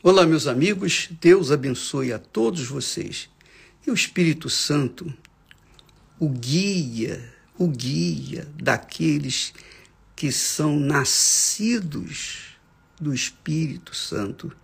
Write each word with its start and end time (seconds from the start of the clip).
Olá, 0.00 0.24
meus 0.24 0.46
amigos, 0.46 1.08
Deus 1.20 1.50
abençoe 1.50 2.12
a 2.12 2.20
todos 2.20 2.64
vocês. 2.64 3.28
E 3.84 3.90
o 3.90 3.94
Espírito 3.94 4.48
Santo, 4.48 5.12
o 6.20 6.28
guia, 6.28 7.34
o 7.58 7.66
guia 7.66 8.46
daqueles 8.54 9.52
que 10.14 10.30
são 10.30 10.78
nascidos 10.78 12.56
do 13.00 13.12
Espírito 13.12 13.92
Santo, 13.92 14.56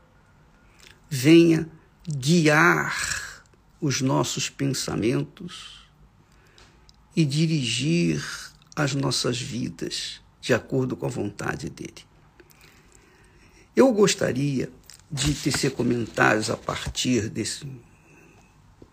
venha 1.11 1.69
guiar 2.07 3.43
os 3.81 4.01
nossos 4.01 4.49
pensamentos 4.49 5.81
e 7.17 7.25
dirigir 7.25 8.25
as 8.77 8.95
nossas 8.95 9.41
vidas 9.41 10.21
de 10.41 10.55
acordo 10.55 10.97
com 10.97 11.07
a 11.07 11.11
vontade 11.11 11.69
dele. 11.69 12.05
Eu 13.75 13.93
gostaria 13.93 14.71
de 15.15 15.33
tecer 15.33 15.71
comentários 15.71 16.51
a 16.51 16.57
partir 16.57 17.29
desse 17.29 17.65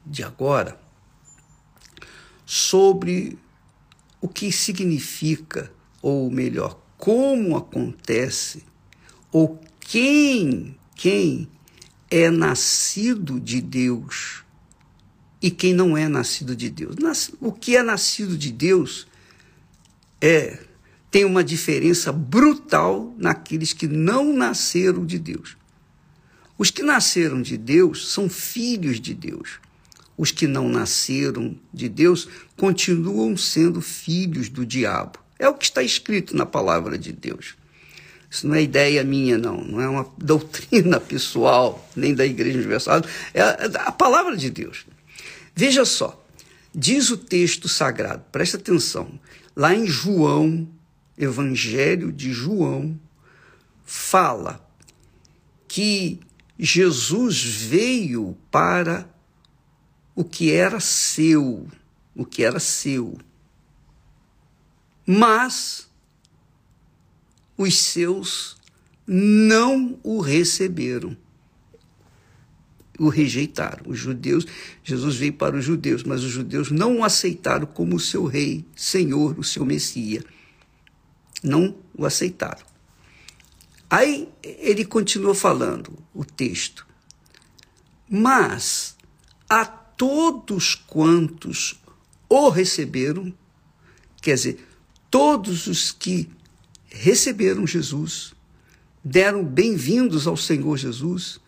de 0.06 0.24
agora 0.24 0.80
sobre 2.46 3.40
o 4.22 4.28
que 4.28 4.52
significa, 4.52 5.74
ou 6.00 6.30
melhor, 6.30 6.80
como 6.96 7.58
acontece, 7.58 8.64
ou 9.32 9.60
quem, 9.80 10.78
quem 10.96 11.50
é 12.12 12.30
nascido 12.30 13.40
de 13.40 13.60
Deus 13.60 14.44
e 15.42 15.50
quem 15.50 15.74
não 15.74 15.98
é 15.98 16.08
nascido 16.08 16.56
de 16.56 16.70
Deus. 16.70 16.98
O 17.40 17.52
que 17.52 17.76
é 17.76 17.82
nascido 17.82 18.38
de 18.38 18.52
Deus 18.52 19.08
é 20.22 20.60
tem 21.10 21.26
uma 21.26 21.44
diferença 21.44 22.12
brutal 22.12 23.12
naqueles 23.18 23.74
que 23.74 23.88
não 23.88 24.34
nasceram 24.34 25.04
de 25.04 25.18
Deus. 25.18 25.58
Os 26.62 26.70
que 26.70 26.84
nasceram 26.84 27.42
de 27.42 27.58
Deus 27.58 28.12
são 28.12 28.30
filhos 28.30 29.02
de 29.02 29.16
Deus. 29.16 29.60
Os 30.16 30.30
que 30.30 30.46
não 30.46 30.70
nasceram 30.70 31.58
de 31.74 31.90
Deus 31.90 32.30
continuam 32.56 33.36
sendo 33.36 33.82
filhos 33.82 34.48
do 34.48 34.64
diabo. 34.64 35.18
É 35.40 35.50
o 35.50 35.56
que 35.56 35.66
está 35.66 35.82
escrito 35.82 36.38
na 36.38 36.46
palavra 36.46 37.00
de 37.00 37.12
Deus. 37.12 37.56
Isso 38.30 38.48
não 38.48 38.54
é 38.54 38.62
ideia 38.62 39.04
minha, 39.04 39.40
não. 39.40 39.64
Não 39.64 39.82
é 39.82 39.90
uma 39.90 40.14
doutrina 40.20 41.00
pessoal, 41.00 41.90
nem 41.96 42.14
da 42.14 42.28
Igreja 42.28 42.60
Universal. 42.60 43.02
É 43.34 43.42
a 43.42 43.92
palavra 43.92 44.38
de 44.38 44.52
Deus. 44.52 44.86
Veja 45.56 45.84
só. 45.84 46.24
Diz 46.72 47.10
o 47.10 47.18
texto 47.18 47.68
sagrado, 47.68 48.24
presta 48.32 48.58
atenção. 48.58 49.20
Lá 49.56 49.74
em 49.74 49.88
João, 49.88 50.70
Evangelho 51.18 52.12
de 52.12 52.32
João, 52.32 53.00
fala 53.84 54.64
que 55.68 56.20
Jesus 56.64 57.44
veio 57.44 58.38
para 58.52 59.10
o 60.16 60.24
que 60.24 60.52
era 60.52 60.80
seu, 60.80 61.68
o 62.16 62.24
que 62.24 62.44
era 62.44 62.60
seu. 62.60 63.18
Mas 65.04 65.90
os 67.58 67.80
seus 67.80 68.58
não 69.08 70.00
o 70.04 70.22
receberam. 70.22 71.18
O 73.00 73.10
rejeitaram. 73.10 73.90
Os 73.90 73.98
judeus, 73.98 74.46
Jesus 74.84 75.16
veio 75.16 75.34
para 75.34 75.58
os 75.58 75.66
judeus, 75.66 76.04
mas 76.04 76.24
os 76.24 76.30
judeus 76.30 76.70
não 76.70 77.00
o 77.00 77.04
aceitaram 77.04 77.66
como 77.66 77.96
o 77.96 78.00
seu 78.00 78.26
rei, 78.26 78.64
Senhor, 78.76 79.40
o 79.40 79.44
seu 79.44 79.66
Messias. 79.66 80.24
Não 81.42 81.76
o 81.98 82.06
aceitaram. 82.06 82.71
Aí 83.92 84.30
ele 84.42 84.86
continua 84.86 85.36
falando 85.36 85.92
o 86.14 86.24
texto. 86.24 86.88
Mas 88.10 88.96
a 89.50 89.66
todos 89.66 90.76
quantos 90.76 91.76
o 92.30 92.48
receberam, 92.48 93.34
quer 94.22 94.36
dizer, 94.36 94.66
todos 95.10 95.68
os 95.68 95.92
que 95.92 96.30
receberam 96.88 97.68
Jesus, 97.68 98.34
deram 99.04 99.44
bem-vindos 99.44 100.26
ao 100.26 100.38
Senhor 100.38 100.78
Jesus, 100.78 101.42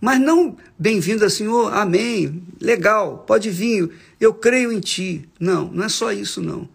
mas 0.00 0.20
não 0.20 0.56
bem-vindo 0.78 1.24
assim, 1.24 1.48
oh, 1.48 1.66
amém, 1.66 2.44
legal, 2.60 3.24
pode 3.26 3.50
vir, 3.50 3.90
eu 4.20 4.32
creio 4.32 4.70
em 4.70 4.78
ti. 4.78 5.28
Não, 5.40 5.68
não 5.72 5.82
é 5.82 5.88
só 5.88 6.12
isso, 6.12 6.40
não. 6.40 6.68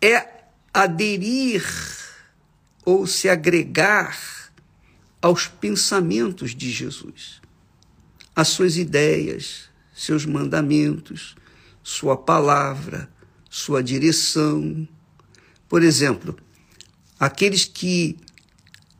É 0.00 0.44
aderir 0.72 1.64
ou 2.88 3.06
se 3.06 3.28
agregar 3.28 4.18
aos 5.20 5.46
pensamentos 5.46 6.54
de 6.54 6.70
Jesus, 6.70 7.38
às 8.34 8.48
suas 8.48 8.78
ideias, 8.78 9.68
seus 9.94 10.24
mandamentos, 10.24 11.36
sua 11.82 12.16
palavra, 12.16 13.12
sua 13.50 13.82
direção. 13.82 14.88
Por 15.68 15.82
exemplo, 15.82 16.34
aqueles 17.20 17.66
que 17.66 18.16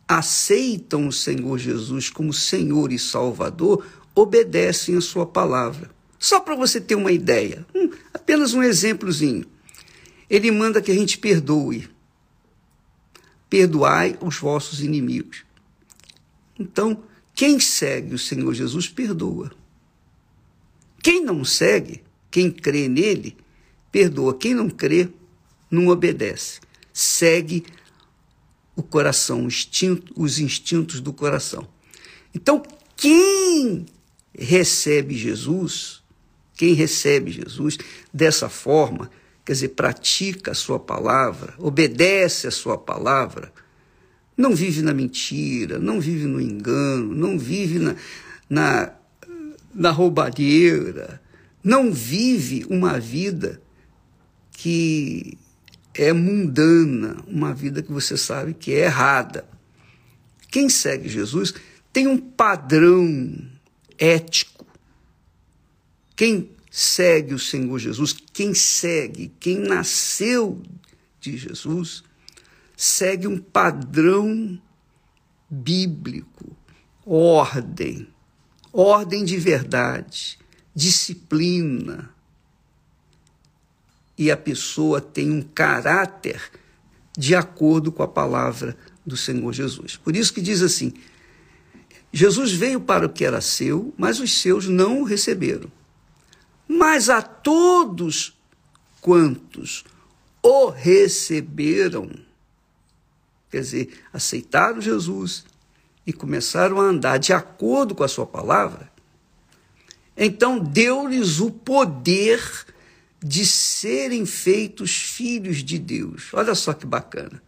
aceitam 0.06 1.08
o 1.08 1.12
Senhor 1.12 1.56
Jesus 1.56 2.10
como 2.10 2.30
Senhor 2.30 2.92
e 2.92 2.98
Salvador 2.98 3.86
obedecem 4.14 4.98
a 4.98 5.00
sua 5.00 5.24
palavra. 5.24 5.90
Só 6.18 6.40
para 6.40 6.54
você 6.54 6.78
ter 6.78 6.94
uma 6.94 7.10
ideia, 7.10 7.66
um, 7.74 7.88
apenas 8.12 8.52
um 8.52 8.62
exemplozinho. 8.62 9.46
Ele 10.28 10.50
manda 10.50 10.82
que 10.82 10.90
a 10.90 10.94
gente 10.94 11.16
perdoe 11.16 11.88
perdoai 13.48 14.18
os 14.20 14.38
vossos 14.38 14.80
inimigos. 14.80 15.44
Então, 16.58 17.02
quem 17.34 17.60
segue 17.60 18.14
o 18.14 18.18
Senhor 18.18 18.52
Jesus, 18.52 18.88
perdoa. 18.88 19.52
Quem 21.02 21.24
não 21.24 21.44
segue, 21.44 22.02
quem 22.30 22.50
crê 22.50 22.88
nele, 22.88 23.36
perdoa. 23.92 24.36
Quem 24.36 24.54
não 24.54 24.68
crê, 24.68 25.08
não 25.70 25.86
obedece. 25.86 26.60
Segue 26.92 27.64
o 28.74 28.82
coração, 28.82 29.46
os 29.46 30.38
instintos 30.38 31.00
do 31.00 31.12
coração. 31.12 31.68
Então, 32.34 32.62
quem 32.96 33.86
recebe 34.36 35.16
Jesus, 35.16 36.02
quem 36.54 36.74
recebe 36.74 37.30
Jesus 37.30 37.78
dessa 38.12 38.48
forma, 38.48 39.10
quer 39.48 39.54
dizer, 39.54 39.68
pratica 39.68 40.50
a 40.50 40.54
sua 40.54 40.78
palavra, 40.78 41.54
obedece 41.56 42.46
a 42.46 42.50
sua 42.50 42.76
palavra, 42.76 43.50
não 44.36 44.54
vive 44.54 44.82
na 44.82 44.92
mentira, 44.92 45.78
não 45.78 45.98
vive 45.98 46.26
no 46.26 46.38
engano, 46.38 47.14
não 47.14 47.38
vive 47.38 47.78
na, 47.78 47.96
na, 48.46 48.92
na 49.74 49.90
roubalheira, 49.90 51.18
não 51.64 51.90
vive 51.90 52.66
uma 52.68 53.00
vida 53.00 53.58
que 54.52 55.38
é 55.94 56.12
mundana, 56.12 57.16
uma 57.26 57.54
vida 57.54 57.82
que 57.82 57.90
você 57.90 58.18
sabe 58.18 58.52
que 58.52 58.74
é 58.74 58.84
errada. 58.84 59.48
Quem 60.50 60.68
segue 60.68 61.08
Jesus 61.08 61.54
tem 61.90 62.06
um 62.06 62.18
padrão 62.18 63.34
ético. 63.98 64.66
Quem 66.14 66.50
segue 66.78 67.34
o 67.34 67.40
Senhor 67.40 67.76
Jesus, 67.76 68.14
quem 68.32 68.54
segue, 68.54 69.32
quem 69.40 69.58
nasceu 69.58 70.62
de 71.18 71.36
Jesus, 71.36 72.04
segue 72.76 73.26
um 73.26 73.36
padrão 73.36 74.62
bíblico, 75.50 76.56
ordem, 77.04 78.06
ordem 78.72 79.24
de 79.24 79.36
verdade, 79.38 80.38
disciplina. 80.72 82.14
E 84.16 84.30
a 84.30 84.36
pessoa 84.36 85.00
tem 85.00 85.32
um 85.32 85.42
caráter 85.42 86.40
de 87.16 87.34
acordo 87.34 87.90
com 87.90 88.04
a 88.04 88.08
palavra 88.08 88.76
do 89.04 89.16
Senhor 89.16 89.52
Jesus. 89.52 89.96
Por 89.96 90.14
isso 90.14 90.32
que 90.32 90.40
diz 90.40 90.62
assim: 90.62 90.92
Jesus 92.12 92.52
veio 92.52 92.80
para 92.80 93.06
o 93.06 93.10
que 93.10 93.24
era 93.24 93.40
seu, 93.40 93.92
mas 93.98 94.20
os 94.20 94.40
seus 94.40 94.68
não 94.68 95.00
o 95.00 95.04
receberam. 95.04 95.76
Mas 96.68 97.08
a 97.08 97.22
todos 97.22 98.38
quantos 99.00 99.84
o 100.42 100.68
receberam, 100.68 102.10
quer 103.50 103.62
dizer, 103.62 104.04
aceitaram 104.12 104.80
Jesus 104.80 105.46
e 106.06 106.12
começaram 106.12 106.78
a 106.78 106.84
andar 106.84 107.18
de 107.18 107.32
acordo 107.32 107.94
com 107.94 108.04
a 108.04 108.08
sua 108.08 108.26
palavra, 108.26 108.92
então 110.16 110.58
deu-lhes 110.58 111.40
o 111.40 111.50
poder 111.50 112.42
de 113.22 113.46
serem 113.46 114.26
feitos 114.26 114.94
filhos 114.94 115.58
de 115.58 115.78
Deus. 115.78 116.28
Olha 116.32 116.54
só 116.54 116.72
que 116.72 116.84
bacana. 116.84 117.42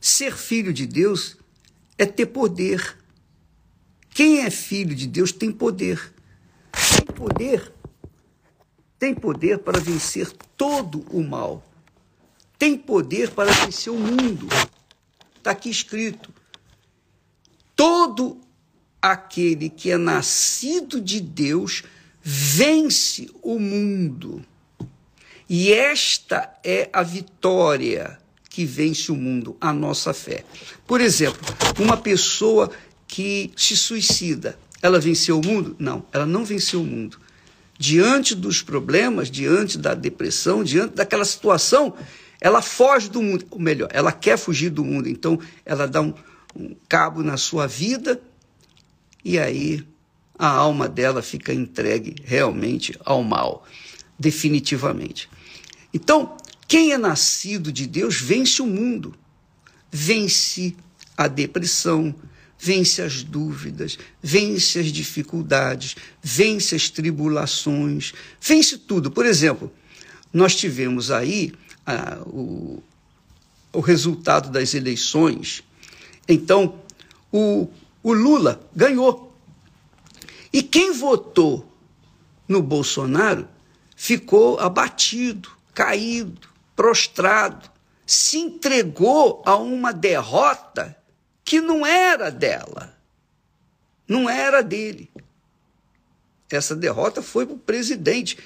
Ser 0.00 0.36
filho 0.36 0.72
de 0.72 0.86
Deus 0.86 1.36
é 1.96 2.06
ter 2.06 2.26
poder. 2.26 2.96
Quem 4.10 4.40
é 4.40 4.50
filho 4.50 4.94
de 4.94 5.06
Deus 5.06 5.30
tem 5.30 5.52
poder. 5.52 6.12
Tem 6.72 7.14
poder 7.14 7.72
tem 9.00 9.14
poder 9.14 9.60
para 9.60 9.80
vencer 9.80 10.30
todo 10.58 11.06
o 11.10 11.22
mal. 11.22 11.66
Tem 12.58 12.76
poder 12.76 13.30
para 13.30 13.50
vencer 13.50 13.90
o 13.90 13.98
mundo. 13.98 14.46
Está 15.38 15.52
aqui 15.52 15.70
escrito. 15.70 16.28
Todo 17.74 18.38
aquele 19.00 19.70
que 19.70 19.90
é 19.90 19.96
nascido 19.96 21.00
de 21.00 21.18
Deus 21.18 21.82
vence 22.22 23.30
o 23.42 23.58
mundo. 23.58 24.44
E 25.48 25.72
esta 25.72 26.54
é 26.62 26.90
a 26.92 27.02
vitória 27.02 28.20
que 28.50 28.66
vence 28.66 29.10
o 29.10 29.16
mundo, 29.16 29.56
a 29.58 29.72
nossa 29.72 30.12
fé. 30.12 30.44
Por 30.86 31.00
exemplo, 31.00 31.40
uma 31.78 31.96
pessoa 31.96 32.70
que 33.08 33.50
se 33.56 33.74
suicida, 33.74 34.58
ela 34.82 35.00
venceu 35.00 35.40
o 35.40 35.46
mundo? 35.46 35.74
Não, 35.78 36.04
ela 36.12 36.26
não 36.26 36.44
venceu 36.44 36.82
o 36.82 36.84
mundo. 36.84 37.18
Diante 37.80 38.34
dos 38.34 38.60
problemas, 38.60 39.30
diante 39.30 39.78
da 39.78 39.94
depressão, 39.94 40.62
diante 40.62 40.96
daquela 40.96 41.24
situação, 41.24 41.94
ela 42.38 42.60
foge 42.60 43.08
do 43.08 43.22
mundo. 43.22 43.46
Ou 43.50 43.58
melhor, 43.58 43.88
ela 43.90 44.12
quer 44.12 44.36
fugir 44.36 44.68
do 44.68 44.84
mundo. 44.84 45.08
Então, 45.08 45.40
ela 45.64 45.88
dá 45.88 46.02
um, 46.02 46.12
um 46.54 46.76
cabo 46.86 47.22
na 47.22 47.38
sua 47.38 47.66
vida 47.66 48.20
e 49.24 49.38
aí 49.38 49.82
a 50.38 50.46
alma 50.46 50.86
dela 50.90 51.22
fica 51.22 51.54
entregue 51.54 52.16
realmente 52.22 52.94
ao 53.02 53.24
mal, 53.24 53.64
definitivamente. 54.18 55.30
Então, 55.92 56.36
quem 56.68 56.92
é 56.92 56.98
nascido 56.98 57.72
de 57.72 57.86
Deus 57.86 58.20
vence 58.20 58.60
o 58.60 58.66
mundo, 58.66 59.14
vence 59.90 60.76
a 61.16 61.26
depressão, 61.26 62.14
vence 62.60 63.00
as 63.00 63.22
dúvidas, 63.22 63.98
vence 64.22 64.78
as 64.78 64.92
dificuldades, 64.92 65.96
vence 66.22 66.74
as 66.74 66.90
tribulações, 66.90 68.12
vence 68.38 68.76
tudo. 68.76 69.10
Por 69.10 69.24
exemplo, 69.24 69.72
nós 70.30 70.54
tivemos 70.54 71.10
aí 71.10 71.54
ah, 71.86 72.18
o, 72.26 72.82
o 73.72 73.80
resultado 73.80 74.50
das 74.50 74.74
eleições. 74.74 75.64
Então, 76.28 76.78
o, 77.32 77.66
o 78.02 78.12
Lula 78.12 78.60
ganhou. 78.76 79.34
E 80.52 80.62
quem 80.62 80.92
votou 80.92 81.66
no 82.46 82.62
Bolsonaro 82.62 83.48
ficou 83.96 84.60
abatido, 84.60 85.48
caído, 85.72 86.48
prostrado, 86.76 87.70
se 88.04 88.36
entregou 88.36 89.42
a 89.46 89.56
uma 89.56 89.92
derrota 89.92 90.99
que 91.44 91.60
não 91.60 91.84
era 91.86 92.30
dela, 92.30 92.94
não 94.06 94.28
era 94.28 94.62
dele. 94.62 95.10
Essa 96.50 96.74
derrota 96.74 97.22
foi 97.22 97.46
para 97.46 97.54
o 97.54 97.58
presidente 97.58 98.38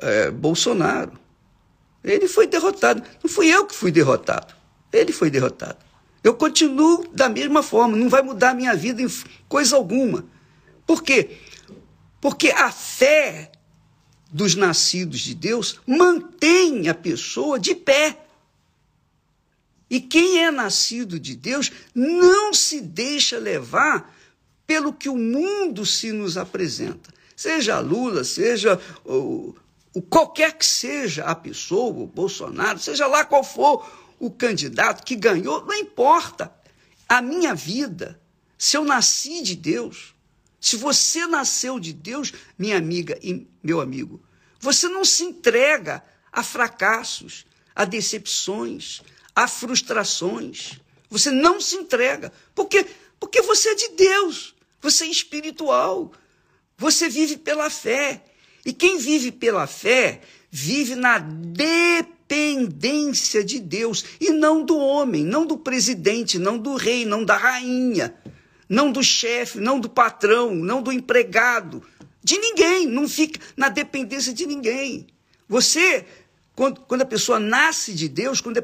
é, 0.00 0.30
Bolsonaro. 0.30 1.12
Ele 2.04 2.28
foi 2.28 2.46
derrotado. 2.46 3.02
Não 3.22 3.30
fui 3.30 3.48
eu 3.48 3.66
que 3.66 3.74
fui 3.74 3.90
derrotado. 3.90 4.54
Ele 4.92 5.12
foi 5.12 5.30
derrotado. 5.30 5.78
Eu 6.22 6.34
continuo 6.34 7.08
da 7.12 7.28
mesma 7.28 7.62
forma, 7.62 7.96
não 7.96 8.08
vai 8.08 8.22
mudar 8.22 8.50
a 8.50 8.54
minha 8.54 8.74
vida 8.74 9.02
em 9.02 9.08
coisa 9.48 9.74
alguma. 9.76 10.24
Por 10.86 11.02
quê? 11.02 11.38
Porque 12.20 12.50
a 12.50 12.70
fé 12.70 13.50
dos 14.30 14.54
nascidos 14.54 15.20
de 15.20 15.34
Deus 15.34 15.80
mantém 15.86 16.88
a 16.88 16.94
pessoa 16.94 17.58
de 17.58 17.74
pé. 17.74 18.18
E 19.92 20.00
quem 20.00 20.42
é 20.42 20.50
nascido 20.50 21.20
de 21.20 21.36
Deus 21.36 21.70
não 21.94 22.54
se 22.54 22.80
deixa 22.80 23.38
levar 23.38 24.10
pelo 24.66 24.90
que 24.90 25.06
o 25.06 25.18
mundo 25.18 25.84
se 25.84 26.12
nos 26.12 26.38
apresenta. 26.38 27.12
Seja 27.36 27.78
Lula, 27.78 28.24
seja 28.24 28.80
o, 29.04 29.54
o 29.92 30.00
qualquer 30.00 30.56
que 30.56 30.64
seja 30.64 31.24
a 31.24 31.34
pessoa, 31.34 32.04
o 32.04 32.06
Bolsonaro, 32.06 32.78
seja 32.78 33.06
lá 33.06 33.22
qual 33.22 33.44
for 33.44 33.86
o 34.18 34.30
candidato 34.30 35.04
que 35.04 35.14
ganhou, 35.14 35.62
não 35.66 35.74
importa. 35.74 36.50
A 37.06 37.20
minha 37.20 37.54
vida, 37.54 38.18
se 38.56 38.78
eu 38.78 38.86
nasci 38.86 39.42
de 39.42 39.54
Deus, 39.54 40.14
se 40.58 40.74
você 40.74 41.26
nasceu 41.26 41.78
de 41.78 41.92
Deus, 41.92 42.32
minha 42.58 42.78
amiga 42.78 43.18
e 43.22 43.46
meu 43.62 43.78
amigo, 43.78 44.22
você 44.58 44.88
não 44.88 45.04
se 45.04 45.22
entrega 45.22 46.02
a 46.32 46.42
fracassos, 46.42 47.44
a 47.76 47.84
decepções, 47.84 49.02
a 49.34 49.48
frustrações. 49.48 50.78
Você 51.08 51.30
não 51.30 51.60
se 51.60 51.76
entrega. 51.76 52.32
Por 52.54 52.66
quê? 52.66 52.86
Porque 53.18 53.42
você 53.42 53.70
é 53.70 53.74
de 53.74 53.88
Deus. 53.90 54.54
Você 54.80 55.04
é 55.04 55.08
espiritual. 55.08 56.12
Você 56.76 57.08
vive 57.08 57.36
pela 57.36 57.68
fé. 57.70 58.24
E 58.64 58.72
quem 58.72 58.98
vive 58.98 59.32
pela 59.32 59.66
fé, 59.66 60.20
vive 60.50 60.94
na 60.94 61.18
dependência 61.18 61.74
de 63.44 63.58
Deus 63.58 64.04
e 64.20 64.30
não 64.30 64.64
do 64.64 64.78
homem, 64.78 65.24
não 65.24 65.44
do 65.44 65.58
presidente, 65.58 66.38
não 66.38 66.56
do 66.56 66.76
rei, 66.76 67.04
não 67.04 67.24
da 67.24 67.36
rainha 67.36 68.16
não 68.72 68.90
do 68.90 69.02
chefe, 69.02 69.60
não 69.60 69.78
do 69.78 69.86
patrão, 69.86 70.54
não 70.54 70.82
do 70.82 70.90
empregado, 70.90 71.82
de 72.24 72.38
ninguém, 72.38 72.86
não 72.86 73.06
fica 73.06 73.38
na 73.54 73.68
dependência 73.68 74.32
de 74.32 74.46
ninguém. 74.46 75.06
Você, 75.46 76.06
quando, 76.54 76.80
quando 76.80 77.02
a 77.02 77.06
pessoa 77.06 77.38
nasce 77.38 77.92
de 77.92 78.08
Deus, 78.08 78.40
quando 78.40 78.56
é 78.56 78.62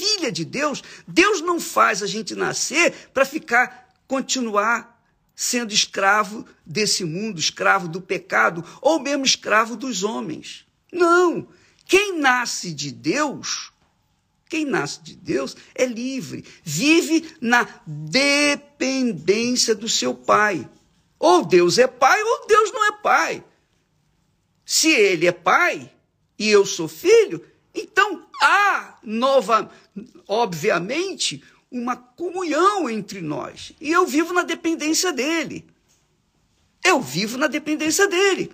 filha 0.00 0.32
de 0.32 0.44
Deus, 0.44 0.82
Deus 1.06 1.42
não 1.42 1.60
faz 1.60 2.02
a 2.02 2.06
gente 2.06 2.34
nascer 2.34 3.10
para 3.12 3.26
ficar, 3.26 3.88
continuar 4.08 4.98
sendo 5.36 5.72
escravo 5.72 6.46
desse 6.64 7.04
mundo, 7.04 7.38
escravo 7.38 7.86
do 7.86 8.00
pecado, 8.00 8.64
ou 8.80 8.98
mesmo 8.98 9.24
escravo 9.24 9.76
dos 9.76 10.02
homens. 10.02 10.66
Não! 10.90 11.48
Quem 11.84 12.18
nasce 12.18 12.72
de 12.72 12.90
Deus 12.90 13.70
quem 14.50 14.64
nasce 14.64 15.00
de 15.00 15.14
Deus 15.14 15.56
é 15.76 15.86
livre, 15.86 16.44
vive 16.64 17.36
na 17.40 17.68
dependência 17.86 19.76
do 19.76 19.88
seu 19.88 20.12
pai. 20.12 20.68
Ou 21.20 21.44
Deus 21.44 21.78
é 21.78 21.86
pai, 21.86 22.20
ou 22.20 22.48
Deus 22.48 22.72
não 22.72 22.84
é 22.86 22.92
pai. 23.00 23.44
Se 24.64 24.90
ele 24.90 25.28
é 25.28 25.30
pai 25.30 25.88
e 26.36 26.50
eu 26.50 26.66
sou 26.66 26.88
filho, 26.88 27.46
então 27.72 28.26
há 28.40 28.98
nova, 29.02 29.70
obviamente, 30.26 31.42
uma 31.70 31.96
comunhão 31.96 32.88
entre 32.88 33.20
nós. 33.20 33.72
E 33.80 33.90
eu 33.90 34.06
vivo 34.06 34.32
na 34.32 34.42
dependência 34.42 35.12
dele. 35.12 35.64
Eu 36.82 37.00
vivo 37.00 37.36
na 37.36 37.46
dependência 37.46 38.08
dele. 38.08 38.50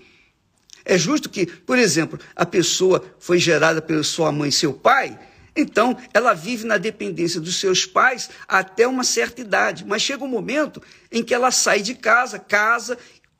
É 0.84 0.98
justo 0.98 1.28
que, 1.28 1.46
por 1.46 1.78
exemplo, 1.78 2.18
a 2.34 2.44
pessoa 2.44 3.04
foi 3.18 3.38
gerada 3.38 3.80
pela 3.80 4.02
sua 4.02 4.30
mãe 4.30 4.50
e 4.50 4.52
seu 4.52 4.72
pai, 4.72 5.18
então, 5.56 5.96
ela 6.12 6.34
vive 6.34 6.66
na 6.66 6.76
dependência 6.76 7.40
dos 7.40 7.56
seus 7.56 7.86
pais 7.86 8.28
até 8.46 8.86
uma 8.86 9.02
certa 9.02 9.40
idade, 9.40 9.86
mas 9.86 10.02
chega 10.02 10.22
um 10.22 10.28
momento 10.28 10.82
em 11.10 11.24
que 11.24 11.32
ela 11.32 11.50
sai 11.50 11.80
de 11.80 11.94
casa, 11.94 12.38
casa, 12.38 12.98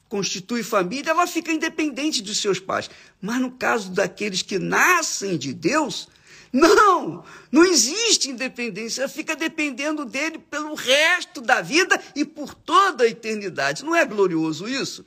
constitui 0.09 0.63
família, 0.63 1.11
ela 1.11 1.27
fica 1.27 1.53
independente 1.53 2.23
dos 2.23 2.41
seus 2.41 2.59
pais. 2.59 2.89
Mas 3.21 3.39
no 3.39 3.51
caso 3.51 3.91
daqueles 3.91 4.41
que 4.41 4.59
nascem 4.59 5.37
de 5.37 5.53
Deus, 5.53 6.09
não, 6.57 7.25
não 7.53 7.65
existe 7.65 8.31
independência, 8.31 9.03
ela 9.03 9.09
fica 9.09 9.37
dependendo 9.37 10.05
dele 10.05 10.39
pelo 10.39 10.75
resto 10.75 11.41
da 11.41 11.61
vida 11.61 12.01
e 12.15 12.25
por 12.25 12.55
toda 12.55 13.05
a 13.05 13.09
eternidade. 13.09 13.85
Não 13.85 13.95
é 13.95 14.05
glorioso 14.05 14.69
isso? 14.69 15.05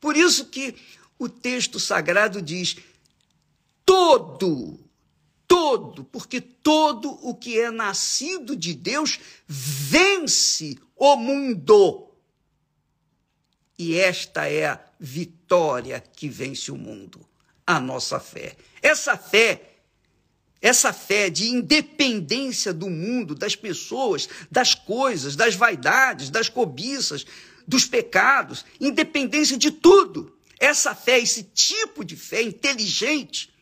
Por 0.00 0.16
isso 0.16 0.46
que 0.46 0.74
o 1.18 1.28
texto 1.28 1.80
sagrado 1.80 2.40
diz: 2.40 2.76
todo 3.84 4.84
todo, 5.46 6.04
porque 6.04 6.40
todo 6.40 7.10
o 7.22 7.34
que 7.34 7.60
é 7.60 7.70
nascido 7.70 8.56
de 8.56 8.74
Deus 8.74 9.20
vence 9.46 10.76
o 10.96 11.16
mundo. 11.16 12.10
E 13.78 13.96
esta 13.96 14.48
é 14.48 14.66
a 14.66 14.80
vitória 14.98 16.00
que 16.00 16.28
vence 16.28 16.70
o 16.70 16.76
mundo, 16.76 17.24
a 17.66 17.78
nossa 17.80 18.18
fé. 18.18 18.56
Essa 18.82 19.16
fé, 19.16 19.73
essa 20.64 20.94
fé 20.94 21.28
de 21.28 21.50
independência 21.50 22.72
do 22.72 22.88
mundo, 22.88 23.34
das 23.34 23.54
pessoas, 23.54 24.26
das 24.50 24.74
coisas, 24.74 25.36
das 25.36 25.54
vaidades, 25.54 26.30
das 26.30 26.48
cobiças, 26.48 27.26
dos 27.68 27.84
pecados, 27.84 28.64
independência 28.80 29.58
de 29.58 29.70
tudo. 29.70 30.34
Essa 30.58 30.94
fé, 30.94 31.18
esse 31.18 31.42
tipo 31.42 32.02
de 32.02 32.16
fé 32.16 32.40
inteligente, 32.40 33.52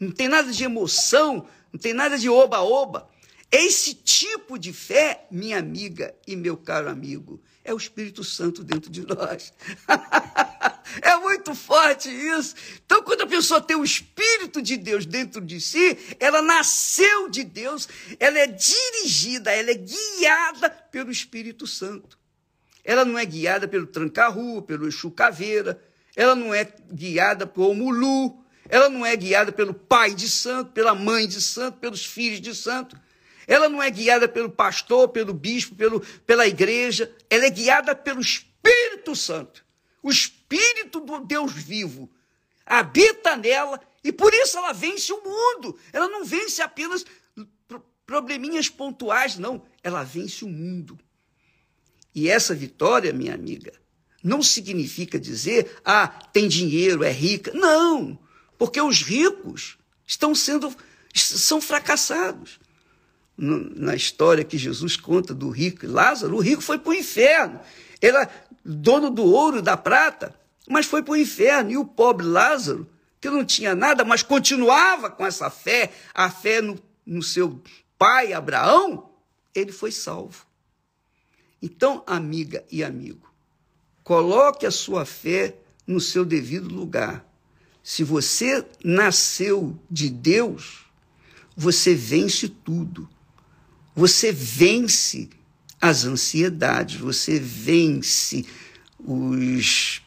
não 0.00 0.10
tem 0.10 0.26
nada 0.26 0.50
de 0.50 0.64
emoção, 0.64 1.46
não 1.72 1.78
tem 1.78 1.94
nada 1.94 2.18
de 2.18 2.28
oba-oba. 2.28 3.08
Esse 3.48 3.94
tipo 3.94 4.58
de 4.58 4.72
fé, 4.72 5.28
minha 5.30 5.60
amiga 5.60 6.12
e 6.26 6.34
meu 6.34 6.56
caro 6.56 6.90
amigo, 6.90 7.40
é 7.62 7.72
o 7.72 7.76
Espírito 7.76 8.24
Santo 8.24 8.64
dentro 8.64 8.90
de 8.90 9.06
nós. 9.06 9.52
é 11.02 11.16
muito 11.16 11.54
forte 11.54 12.08
isso. 12.08 12.54
Então, 12.84 13.02
quando 13.02 13.22
a 13.22 13.26
pessoa 13.26 13.60
tem 13.60 13.76
o 13.76 13.84
Espírito 13.84 14.60
de 14.60 14.76
Deus 14.76 15.06
dentro 15.06 15.40
de 15.40 15.60
si, 15.60 15.98
ela 16.18 16.42
nasceu 16.42 17.28
de 17.28 17.44
Deus, 17.44 17.88
ela 18.18 18.38
é 18.38 18.46
dirigida, 18.46 19.50
ela 19.52 19.70
é 19.70 19.74
guiada 19.74 20.70
pelo 20.70 21.10
Espírito 21.10 21.66
Santo. 21.66 22.18
Ela 22.84 23.04
não 23.04 23.18
é 23.18 23.24
guiada 23.24 23.68
pelo 23.68 23.86
tranca-rua, 23.86 24.62
pelo 24.62 24.88
Exu 24.88 25.10
Caveira, 25.10 25.80
ela 26.16 26.34
não 26.34 26.52
é 26.52 26.66
guiada 26.92 27.46
por 27.46 27.74
Mulu, 27.74 28.42
ela 28.68 28.88
não 28.88 29.04
é 29.04 29.14
guiada 29.16 29.52
pelo 29.52 29.74
pai 29.74 30.14
de 30.14 30.28
santo, 30.28 30.72
pela 30.72 30.94
mãe 30.94 31.26
de 31.26 31.40
santo, 31.40 31.78
pelos 31.78 32.04
filhos 32.04 32.40
de 32.40 32.54
santo. 32.54 32.98
Ela 33.46 33.68
não 33.68 33.82
é 33.82 33.90
guiada 33.90 34.28
pelo 34.28 34.50
pastor, 34.50 35.08
pelo 35.08 35.34
bispo, 35.34 35.74
pelo, 35.74 36.00
pela 36.26 36.46
igreja. 36.46 37.10
Ela 37.28 37.46
é 37.46 37.50
guiada 37.50 37.94
pelo 37.94 38.20
Espírito 38.20 39.14
Santo, 39.16 39.64
o 40.02 40.10
Espírito 40.10 41.00
do 41.00 41.20
Deus 41.20 41.52
vivo, 41.52 42.10
habita 42.66 43.36
nela 43.36 43.80
e 44.02 44.12
por 44.12 44.34
isso 44.34 44.58
ela 44.58 44.72
vence 44.72 45.12
o 45.12 45.22
mundo. 45.22 45.78
Ela 45.92 46.08
não 46.08 46.24
vence 46.24 46.60
apenas 46.60 47.04
probleminhas 48.04 48.68
pontuais, 48.68 49.38
não. 49.38 49.62
Ela 49.82 50.02
vence 50.02 50.44
o 50.44 50.48
mundo. 50.48 50.98
E 52.14 52.28
essa 52.28 52.54
vitória, 52.54 53.12
minha 53.12 53.34
amiga, 53.34 53.72
não 54.22 54.42
significa 54.42 55.18
dizer, 55.18 55.80
ah, 55.84 56.08
tem 56.32 56.48
dinheiro, 56.48 57.04
é 57.04 57.10
rica. 57.10 57.52
Não, 57.54 58.18
porque 58.58 58.80
os 58.80 59.02
ricos 59.02 59.78
estão 60.06 60.34
sendo, 60.34 60.74
são 61.14 61.60
fracassados. 61.60 62.60
Na 63.36 63.96
história 63.96 64.44
que 64.44 64.58
Jesus 64.58 64.96
conta 64.96 65.32
do 65.34 65.48
rico 65.48 65.84
e 65.84 65.88
Lázaro, 65.88 66.36
o 66.36 66.40
rico 66.40 66.60
foi 66.60 66.78
para 66.78 66.90
o 66.90 66.94
inferno. 66.94 67.60
Ele 68.00 68.16
era 68.16 68.30
dono 68.64 69.10
do 69.10 69.24
ouro 69.24 69.58
e 69.58 69.62
da 69.62 69.76
prata, 69.76 70.34
mas 70.68 70.86
foi 70.86 71.02
para 71.02 71.12
o 71.12 71.16
inferno. 71.16 71.70
E 71.70 71.76
o 71.76 71.84
pobre 71.84 72.26
Lázaro, 72.26 72.88
que 73.20 73.28
não 73.28 73.44
tinha 73.44 73.74
nada, 73.74 74.04
mas 74.04 74.22
continuava 74.22 75.10
com 75.10 75.24
essa 75.24 75.50
fé, 75.50 75.92
a 76.14 76.30
fé 76.30 76.60
no, 76.60 76.78
no 77.04 77.22
seu 77.22 77.60
pai 77.98 78.32
Abraão, 78.32 79.10
ele 79.54 79.72
foi 79.72 79.92
salvo. 79.92 80.46
Então, 81.60 82.02
amiga 82.06 82.64
e 82.70 82.82
amigo, 82.82 83.30
coloque 84.02 84.66
a 84.66 84.70
sua 84.70 85.04
fé 85.04 85.56
no 85.86 86.00
seu 86.00 86.24
devido 86.24 86.74
lugar. 86.74 87.24
Se 87.82 88.02
você 88.02 88.66
nasceu 88.84 89.78
de 89.90 90.08
Deus, 90.08 90.86
você 91.56 91.94
vence 91.94 92.48
tudo. 92.48 93.08
Você 93.94 94.32
vence 94.32 95.28
as 95.82 96.04
ansiedades, 96.04 97.00
você 97.00 97.40
vence 97.40 98.46
os, 99.00 100.00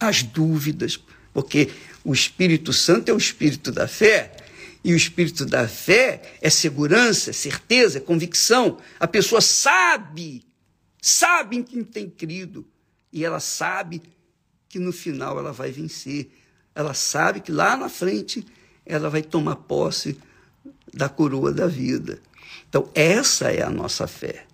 as 0.00 0.24
dúvidas, 0.24 0.98
porque 1.32 1.70
o 2.02 2.12
Espírito 2.12 2.72
Santo 2.72 3.08
é 3.08 3.14
o 3.14 3.16
Espírito 3.16 3.70
da 3.70 3.86
fé. 3.86 4.36
E 4.82 4.94
o 4.94 4.96
espírito 4.96 5.44
da 5.44 5.68
fé 5.68 6.22
é 6.40 6.48
segurança, 6.48 7.34
certeza, 7.34 8.00
convicção. 8.00 8.78
A 8.98 9.06
pessoa 9.06 9.42
sabe, 9.42 10.42
sabe 11.02 11.58
em 11.58 11.62
quem 11.62 11.84
tem 11.84 12.08
crido. 12.08 12.66
E 13.12 13.22
ela 13.22 13.40
sabe 13.40 14.00
que 14.70 14.78
no 14.78 14.90
final 14.90 15.38
ela 15.38 15.52
vai 15.52 15.70
vencer. 15.70 16.30
Ela 16.74 16.94
sabe 16.94 17.40
que 17.40 17.52
lá 17.52 17.76
na 17.76 17.90
frente 17.90 18.46
ela 18.86 19.10
vai 19.10 19.20
tomar 19.20 19.56
posse 19.56 20.18
da 20.94 21.10
coroa 21.10 21.52
da 21.52 21.66
vida. 21.66 22.18
Então, 22.66 22.90
essa 22.94 23.52
é 23.52 23.62
a 23.62 23.68
nossa 23.68 24.06
fé. 24.06 24.46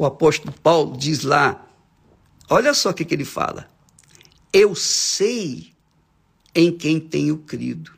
O 0.00 0.06
apóstolo 0.06 0.50
Paulo 0.62 0.96
diz 0.96 1.24
lá: 1.24 1.62
olha 2.48 2.72
só 2.72 2.88
o 2.88 2.94
que, 2.94 3.04
que 3.04 3.12
ele 3.12 3.26
fala. 3.26 3.68
Eu 4.50 4.74
sei 4.74 5.74
em 6.54 6.72
quem 6.72 6.98
tenho 6.98 7.36
crido. 7.36 7.92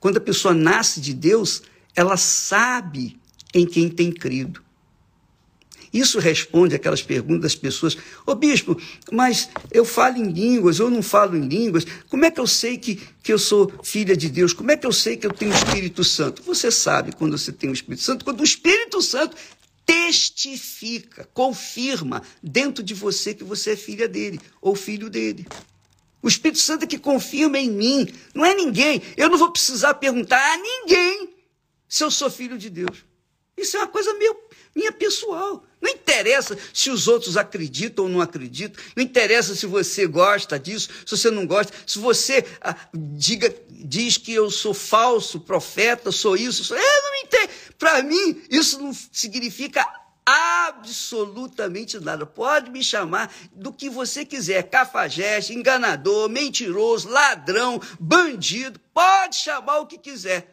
Quando 0.00 0.16
a 0.16 0.20
pessoa 0.20 0.52
nasce 0.52 1.00
de 1.00 1.14
Deus, 1.14 1.62
ela 1.94 2.16
sabe 2.16 3.20
em 3.54 3.64
quem 3.64 3.88
tem 3.88 4.10
crido. 4.10 4.64
Isso 5.92 6.18
responde 6.18 6.74
aquelas 6.74 7.02
perguntas 7.02 7.52
das 7.52 7.54
pessoas: 7.54 7.96
Ô 8.26 8.34
bispo, 8.34 8.76
mas 9.12 9.48
eu 9.70 9.84
falo 9.84 10.16
em 10.16 10.28
línguas, 10.28 10.80
eu 10.80 10.90
não 10.90 11.02
falo 11.02 11.36
em 11.36 11.46
línguas, 11.46 11.86
como 12.08 12.24
é 12.24 12.32
que 12.32 12.40
eu 12.40 12.48
sei 12.48 12.76
que, 12.76 13.00
que 13.22 13.32
eu 13.32 13.38
sou 13.38 13.72
filha 13.84 14.16
de 14.16 14.28
Deus? 14.28 14.52
Como 14.52 14.72
é 14.72 14.76
que 14.76 14.88
eu 14.88 14.92
sei 14.92 15.16
que 15.16 15.28
eu 15.28 15.32
tenho 15.32 15.52
o 15.52 15.54
Espírito 15.54 16.02
Santo? 16.02 16.42
Você 16.42 16.68
sabe 16.72 17.12
quando 17.14 17.38
você 17.38 17.52
tem 17.52 17.70
o 17.70 17.72
Espírito 17.72 18.02
Santo, 18.02 18.24
quando 18.24 18.40
o 18.40 18.44
Espírito 18.44 19.00
Santo 19.00 19.36
testifica, 19.84 21.28
confirma 21.32 22.22
dentro 22.42 22.82
de 22.82 22.94
você 22.94 23.34
que 23.34 23.44
você 23.44 23.72
é 23.72 23.76
filha 23.76 24.08
dele 24.08 24.40
ou 24.60 24.74
filho 24.74 25.10
dele. 25.10 25.46
O 26.22 26.28
Espírito 26.28 26.60
Santo 26.60 26.84
é 26.84 26.86
que 26.86 26.98
confirma 26.98 27.58
em 27.58 27.70
mim, 27.70 28.08
não 28.34 28.44
é 28.44 28.54
ninguém. 28.54 29.02
Eu 29.16 29.28
não 29.28 29.36
vou 29.36 29.50
precisar 29.50 29.94
perguntar 29.94 30.40
a 30.54 30.56
ninguém 30.56 31.34
se 31.88 32.04
eu 32.04 32.10
sou 32.10 32.30
filho 32.30 32.56
de 32.56 32.70
Deus. 32.70 33.04
Isso 33.56 33.76
é 33.76 33.80
uma 33.80 33.88
coisa 33.88 34.12
meio, 34.14 34.36
minha 34.74 34.92
pessoal. 34.92 35.64
Não 35.80 35.90
interessa 35.90 36.56
se 36.72 36.90
os 36.90 37.08
outros 37.08 37.36
acreditam 37.36 38.04
ou 38.04 38.10
não 38.10 38.20
acreditam, 38.20 38.82
não 38.96 39.02
interessa 39.02 39.54
se 39.54 39.66
você 39.66 40.06
gosta 40.06 40.58
disso, 40.58 40.88
se 41.04 41.16
você 41.16 41.30
não 41.30 41.46
gosta, 41.46 41.72
se 41.86 41.98
você 41.98 42.44
ah, 42.60 42.76
diga, 42.94 43.54
diz 43.68 44.16
que 44.16 44.32
eu 44.32 44.50
sou 44.50 44.72
falso, 44.72 45.40
profeta, 45.40 46.12
sou 46.12 46.36
isso, 46.36 46.64
sou... 46.64 46.76
É, 46.76 46.80
não 46.80 47.16
entendo. 47.16 47.50
Para 47.78 48.02
mim, 48.02 48.42
isso 48.48 48.80
não 48.80 48.92
significa 48.94 49.86
absolutamente 50.24 51.98
nada. 51.98 52.24
Pode 52.24 52.70
me 52.70 52.82
chamar 52.82 53.32
do 53.52 53.72
que 53.72 53.90
você 53.90 54.24
quiser, 54.24 54.62
cafajeste, 54.70 55.52
enganador, 55.52 56.28
mentiroso, 56.28 57.08
ladrão, 57.08 57.80
bandido, 57.98 58.80
pode 58.94 59.36
chamar 59.36 59.80
o 59.80 59.86
que 59.86 59.98
quiser. 59.98 60.48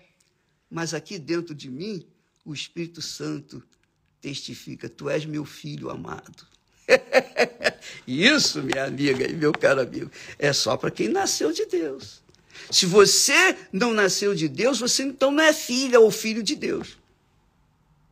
Mas 0.70 0.94
aqui 0.94 1.18
dentro 1.18 1.54
de 1.54 1.70
mim, 1.70 2.06
o 2.46 2.54
Espírito 2.54 3.02
Santo 3.02 3.64
testifica: 4.22 4.90
Tu 4.90 5.10
és 5.10 5.26
meu 5.26 5.46
filho 5.46 5.90
amado. 5.90 6.48
Isso, 8.08 8.64
minha 8.64 8.86
amiga 8.86 9.30
e 9.30 9.34
meu 9.34 9.52
caro 9.52 9.82
amigo, 9.82 10.12
é 10.38 10.52
só 10.52 10.76
para 10.76 10.92
quem 10.92 11.08
nasceu 11.08 11.52
de 11.52 11.66
Deus. 11.66 12.22
Se 12.72 12.86
você 12.86 13.58
não 13.72 13.94
nasceu 13.94 14.36
de 14.36 14.48
Deus, 14.48 14.80
você 14.80 15.04
então 15.04 15.32
não 15.32 15.44
é 15.44 15.54
filha 15.54 16.00
ou 16.00 16.12
filho 16.12 16.44
de 16.44 16.56
Deus. 16.56 16.98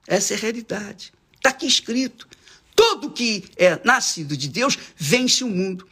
Essa 0.08 0.34
é 0.34 0.38
a 0.38 0.40
realidade. 0.40 1.14
Está 1.36 1.50
aqui 1.50 1.68
escrito. 1.68 2.28
Todo 2.76 3.12
que 3.12 3.44
é 3.58 3.80
nascido 3.84 4.38
de 4.38 4.48
Deus 4.48 4.78
vence 4.96 5.44
o 5.44 5.50
mundo. 5.50 5.88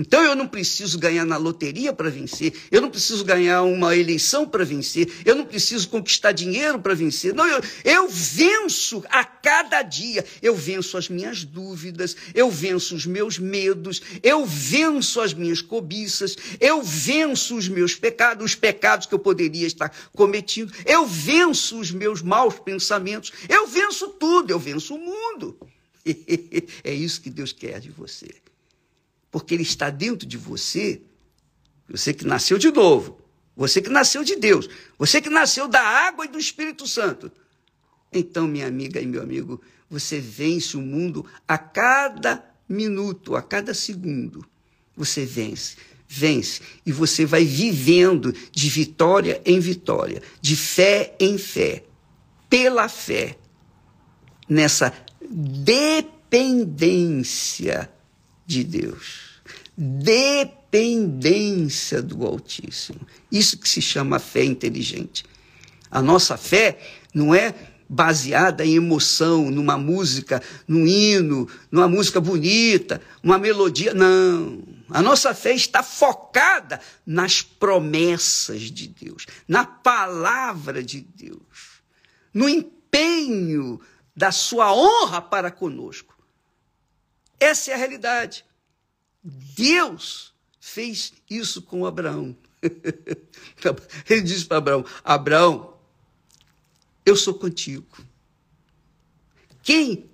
Então 0.00 0.24
eu 0.24 0.34
não 0.34 0.48
preciso 0.48 0.98
ganhar 0.98 1.26
na 1.26 1.36
loteria 1.36 1.92
para 1.92 2.08
vencer, 2.08 2.54
eu 2.70 2.80
não 2.80 2.88
preciso 2.88 3.22
ganhar 3.22 3.60
uma 3.64 3.94
eleição 3.94 4.48
para 4.48 4.64
vencer, 4.64 5.12
eu 5.26 5.34
não 5.34 5.44
preciso 5.44 5.90
conquistar 5.90 6.32
dinheiro 6.32 6.80
para 6.80 6.94
vencer. 6.94 7.34
Não, 7.34 7.46
eu, 7.46 7.60
eu 7.84 8.08
venço 8.08 9.04
a 9.10 9.22
cada 9.22 9.82
dia. 9.82 10.24
Eu 10.40 10.54
venço 10.54 10.96
as 10.96 11.10
minhas 11.10 11.44
dúvidas, 11.44 12.16
eu 12.34 12.50
venço 12.50 12.94
os 12.94 13.04
meus 13.04 13.38
medos, 13.38 14.00
eu 14.22 14.46
venço 14.46 15.20
as 15.20 15.34
minhas 15.34 15.60
cobiças, 15.60 16.34
eu 16.58 16.82
venço 16.82 17.54
os 17.54 17.68
meus 17.68 17.94
pecados, 17.94 18.42
os 18.42 18.54
pecados 18.54 19.06
que 19.06 19.14
eu 19.14 19.18
poderia 19.18 19.66
estar 19.66 19.94
cometendo, 20.14 20.72
eu 20.86 21.06
venço 21.06 21.78
os 21.78 21.90
meus 21.90 22.22
maus 22.22 22.58
pensamentos, 22.58 23.32
eu 23.50 23.66
venço 23.66 24.08
tudo, 24.08 24.50
eu 24.50 24.58
venço 24.58 24.94
o 24.94 24.98
mundo. 24.98 25.58
é 26.82 26.94
isso 26.94 27.20
que 27.20 27.28
Deus 27.28 27.52
quer 27.52 27.80
de 27.80 27.90
você 27.90 28.28
porque 29.30 29.54
ele 29.54 29.62
está 29.62 29.90
dentro 29.90 30.26
de 30.26 30.36
você, 30.36 31.00
você 31.88 32.12
que 32.12 32.26
nasceu 32.26 32.58
de 32.58 32.70
novo, 32.70 33.20
você 33.56 33.80
que 33.80 33.90
nasceu 33.90 34.24
de 34.24 34.36
Deus, 34.36 34.68
você 34.98 35.20
que 35.20 35.28
nasceu 35.28 35.68
da 35.68 35.80
água 35.80 36.24
e 36.24 36.28
do 36.28 36.38
Espírito 36.38 36.86
Santo. 36.86 37.30
Então, 38.12 38.48
minha 38.48 38.66
amiga 38.66 39.00
e 39.00 39.06
meu 39.06 39.22
amigo, 39.22 39.60
você 39.88 40.18
vence 40.18 40.76
o 40.76 40.80
mundo 40.80 41.24
a 41.46 41.56
cada 41.58 42.44
minuto, 42.68 43.36
a 43.36 43.42
cada 43.42 43.72
segundo. 43.74 44.44
Você 44.96 45.24
vence, 45.24 45.76
vence. 46.08 46.60
E 46.84 46.92
você 46.92 47.24
vai 47.26 47.44
vivendo 47.44 48.32
de 48.50 48.68
vitória 48.68 49.40
em 49.44 49.60
vitória, 49.60 50.22
de 50.40 50.56
fé 50.56 51.14
em 51.20 51.38
fé, 51.38 51.84
pela 52.48 52.88
fé, 52.88 53.38
nessa 54.48 54.92
dependência 55.30 56.00
de 58.50 58.64
Deus. 58.64 59.40
Dependência 59.76 60.42
do 62.02 62.26
Altíssimo. 62.26 63.00
Isso 63.30 63.56
que 63.56 63.68
se 63.68 63.80
chama 63.80 64.18
fé 64.18 64.42
inteligente. 64.44 65.24
A 65.88 66.02
nossa 66.02 66.36
fé 66.36 66.78
não 67.14 67.32
é 67.34 67.54
baseada 67.88 68.64
em 68.64 68.74
emoção, 68.74 69.50
numa 69.50 69.78
música, 69.78 70.42
num 70.66 70.86
hino, 70.86 71.48
numa 71.70 71.88
música 71.88 72.20
bonita, 72.20 73.00
uma 73.22 73.38
melodia. 73.38 73.94
Não. 73.94 74.62
A 74.90 75.00
nossa 75.00 75.32
fé 75.32 75.54
está 75.54 75.82
focada 75.82 76.80
nas 77.06 77.42
promessas 77.42 78.62
de 78.62 78.88
Deus, 78.88 79.26
na 79.46 79.64
palavra 79.64 80.82
de 80.82 81.00
Deus, 81.00 81.80
no 82.34 82.48
empenho 82.48 83.80
da 84.16 84.32
sua 84.32 84.72
honra 84.74 85.22
para 85.22 85.50
conosco. 85.50 86.09
Essa 87.40 87.70
é 87.70 87.74
a 87.74 87.78
realidade. 87.78 88.44
Deus 89.24 90.34
fez 90.60 91.12
isso 91.28 91.62
com 91.62 91.86
Abraão. 91.86 92.36
Ele 94.08 94.20
disse 94.20 94.44
para 94.44 94.58
Abraão: 94.58 94.84
Abraão, 95.02 95.74
eu 97.04 97.16
sou 97.16 97.34
contigo. 97.34 97.86
Quem, 99.62 100.10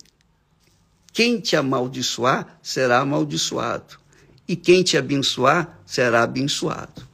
quem 1.13 1.41
te 1.41 1.57
amaldiçoar 1.57 2.59
será 2.63 3.01
amaldiçoado, 3.01 3.99
e 4.47 4.55
quem 4.55 4.83
te 4.83 4.97
abençoar 4.97 5.81
será 5.85 6.23
abençoado. 6.23 7.07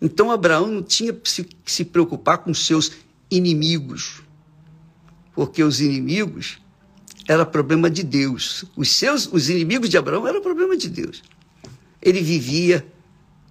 Então 0.00 0.30
Abraão 0.30 0.66
não 0.66 0.82
tinha 0.82 1.12
que 1.12 1.30
se, 1.30 1.84
preocupar 1.84 2.38
com 2.38 2.52
seus 2.52 2.92
inimigos, 3.30 4.22
porque 5.34 5.62
os 5.62 5.80
inimigos 5.80 6.61
era 7.28 7.46
problema 7.46 7.90
de 7.90 8.02
Deus. 8.02 8.64
Os 8.76 8.90
seus, 8.90 9.26
os 9.26 9.48
inimigos 9.48 9.88
de 9.88 9.96
Abraão 9.96 10.26
era 10.26 10.40
problema 10.40 10.76
de 10.76 10.88
Deus. 10.88 11.22
Ele 12.00 12.20
vivia 12.20 12.86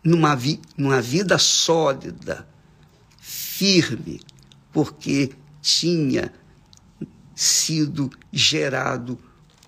numa, 0.04 0.36
vi, 0.36 0.60
numa 0.78 1.02
vida 1.02 1.38
sólida, 1.38 2.48
firme, 3.20 4.22
porque 4.72 5.32
tinha 5.62 6.34
sido 7.36 8.10
gerado 8.32 9.18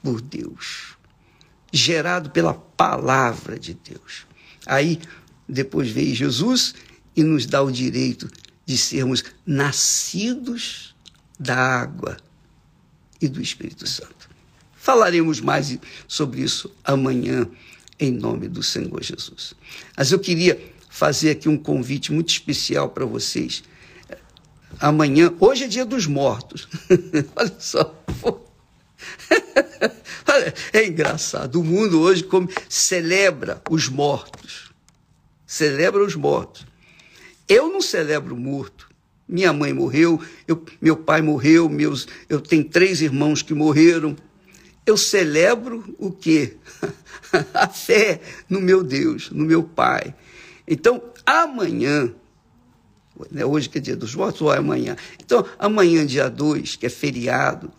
por 0.01 0.21
Deus, 0.21 0.97
gerado 1.71 2.29
pela 2.31 2.53
palavra 2.53 3.57
de 3.57 3.73
Deus. 3.73 4.25
Aí 4.65 4.99
depois 5.47 5.89
veio 5.89 6.15
Jesus 6.15 6.75
e 7.15 7.23
nos 7.23 7.45
dá 7.45 7.61
o 7.61 7.71
direito 7.71 8.29
de 8.65 8.77
sermos 8.77 9.23
nascidos 9.45 10.95
da 11.39 11.55
água 11.55 12.17
e 13.23 13.27
do 13.29 13.41
Espírito 13.41 13.87
Santo. 13.87 14.29
Falaremos 14.75 15.39
mais 15.39 15.77
sobre 16.07 16.41
isso 16.41 16.69
amanhã, 16.83 17.47
em 17.97 18.11
nome 18.11 18.49
do 18.49 18.61
Senhor 18.61 19.01
Jesus. 19.01 19.53
Mas 19.95 20.11
eu 20.11 20.19
queria 20.19 20.61
fazer 20.89 21.31
aqui 21.31 21.47
um 21.47 21.57
convite 21.57 22.11
muito 22.11 22.29
especial 22.29 22.89
para 22.89 23.05
vocês. 23.05 23.63
Amanhã, 24.79 25.33
hoje 25.39 25.63
é 25.63 25.67
dia 25.67 25.85
dos 25.85 26.05
mortos. 26.05 26.67
Olha 27.33 27.55
só. 27.59 27.95
é 30.73 30.85
engraçado. 30.85 31.61
O 31.61 31.63
mundo 31.63 32.01
hoje 32.01 32.27
celebra 32.67 33.61
os 33.69 33.87
mortos. 33.87 34.71
Celebra 35.47 36.03
os 36.03 36.15
mortos. 36.15 36.65
Eu 37.47 37.69
não 37.69 37.79
celebro 37.79 38.35
morto. 38.35 38.92
Minha 39.27 39.53
mãe 39.53 39.73
morreu, 39.73 40.19
eu, 40.47 40.63
meu 40.81 40.97
pai 40.97 41.21
morreu, 41.21 41.69
meus, 41.69 42.07
eu 42.27 42.41
tenho 42.41 42.63
três 42.63 43.01
irmãos 43.01 43.41
que 43.41 43.53
morreram. 43.53 44.15
Eu 44.85 44.97
celebro 44.97 45.95
o 45.97 46.11
quê? 46.11 46.57
A 47.53 47.67
fé 47.67 48.19
no 48.49 48.59
meu 48.59 48.83
Deus, 48.83 49.31
no 49.31 49.45
meu 49.45 49.63
Pai. 49.63 50.13
Então, 50.67 51.01
amanhã, 51.25 52.13
né, 53.31 53.45
hoje 53.45 53.69
que 53.69 53.77
é 53.77 53.81
dia 53.81 53.95
dos 53.95 54.13
mortos, 54.13 54.41
ou 54.41 54.53
é 54.53 54.57
amanhã? 54.57 54.95
Então, 55.23 55.45
amanhã, 55.57 56.05
dia 56.05 56.29
2, 56.29 56.75
que 56.75 56.85
é 56.85 56.89
feriado, 56.89 57.71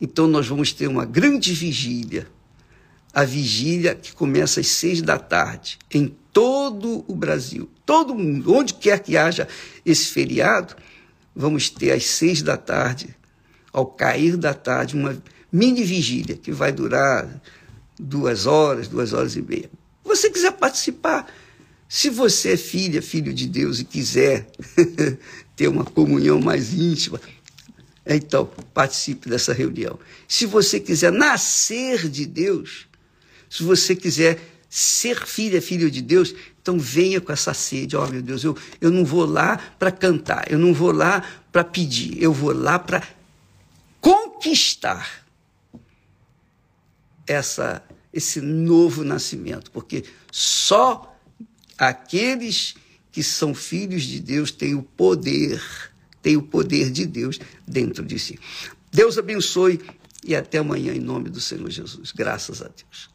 então 0.00 0.26
nós 0.26 0.46
vamos 0.46 0.72
ter 0.72 0.88
uma 0.88 1.04
grande 1.04 1.52
vigília. 1.52 2.26
A 3.14 3.24
vigília 3.24 3.94
que 3.94 4.12
começa 4.12 4.60
às 4.60 4.66
seis 4.66 5.00
da 5.00 5.18
tarde, 5.18 5.78
em 5.92 6.14
todo 6.32 7.04
o 7.06 7.14
Brasil. 7.14 7.70
Todo 7.86 8.14
mundo, 8.14 8.52
onde 8.52 8.74
quer 8.74 8.98
que 8.98 9.16
haja 9.16 9.46
esse 9.86 10.06
feriado, 10.06 10.74
vamos 11.34 11.70
ter 11.70 11.92
às 11.92 12.04
seis 12.06 12.42
da 12.42 12.56
tarde, 12.56 13.16
ao 13.72 13.86
cair 13.86 14.36
da 14.36 14.52
tarde, 14.52 14.96
uma 14.96 15.16
mini 15.52 15.84
vigília 15.84 16.36
que 16.36 16.50
vai 16.50 16.72
durar 16.72 17.40
duas 17.98 18.46
horas, 18.46 18.88
duas 18.88 19.12
horas 19.12 19.36
e 19.36 19.42
meia. 19.42 19.70
Você 20.02 20.28
quiser 20.28 20.52
participar, 20.52 21.32
se 21.88 22.10
você 22.10 22.52
é 22.52 22.56
filha, 22.56 23.00
filho 23.00 23.32
de 23.32 23.46
Deus 23.46 23.78
e 23.78 23.84
quiser 23.84 24.48
ter 25.54 25.68
uma 25.68 25.84
comunhão 25.84 26.40
mais 26.40 26.74
íntima, 26.74 27.20
então 28.04 28.50
participe 28.72 29.28
dessa 29.28 29.52
reunião. 29.52 29.98
Se 30.26 30.44
você 30.44 30.80
quiser 30.80 31.12
nascer 31.12 32.08
de 32.08 32.26
Deus, 32.26 32.88
se 33.48 33.62
você 33.62 33.94
quiser 33.94 34.40
ser 34.68 35.24
filha, 35.24 35.62
filho 35.62 35.90
de 35.90 36.02
Deus, 36.02 36.34
então 36.60 36.78
venha 36.78 37.20
com 37.20 37.32
essa 37.32 37.54
sede. 37.54 37.96
Ó, 37.96 38.04
oh, 38.04 38.08
meu 38.08 38.20
Deus, 38.20 38.42
eu, 38.42 38.56
eu 38.80 38.90
não 38.90 39.04
vou 39.04 39.24
lá 39.24 39.56
para 39.78 39.92
cantar, 39.92 40.50
eu 40.50 40.58
não 40.58 40.74
vou 40.74 40.90
lá 40.90 41.22
para 41.52 41.62
pedir, 41.62 42.20
eu 42.20 42.32
vou 42.32 42.52
lá 42.52 42.78
para 42.78 43.06
conquistar 44.00 45.24
essa, 47.26 47.82
esse 48.12 48.40
novo 48.40 49.04
nascimento, 49.04 49.70
porque 49.70 50.04
só 50.32 51.16
aqueles 51.78 52.74
que 53.12 53.22
são 53.22 53.54
filhos 53.54 54.02
de 54.02 54.18
Deus 54.18 54.50
têm 54.50 54.74
o 54.74 54.82
poder, 54.82 55.62
têm 56.20 56.36
o 56.36 56.42
poder 56.42 56.90
de 56.90 57.06
Deus 57.06 57.38
dentro 57.64 58.04
de 58.04 58.18
si. 58.18 58.38
Deus 58.90 59.16
abençoe 59.16 59.80
e 60.24 60.34
até 60.34 60.58
amanhã 60.58 60.92
em 60.92 61.00
nome 61.00 61.30
do 61.30 61.40
Senhor 61.40 61.70
Jesus. 61.70 62.10
Graças 62.10 62.60
a 62.60 62.64
Deus. 62.68 63.13